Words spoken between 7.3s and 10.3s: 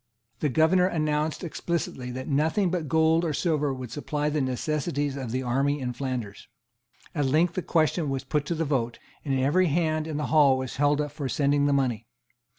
the question was put to the vote; and every hand in the